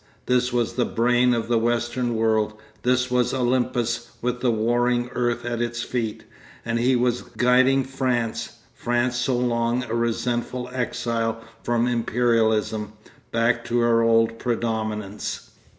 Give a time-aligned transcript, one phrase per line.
[0.25, 5.45] This was the brain of the western world, this was Olympus with the warring earth
[5.45, 6.23] at its feet.
[6.65, 12.93] And he was guiding France, France so long a resentful exile from imperialism,
[13.31, 15.51] back to her old predominance.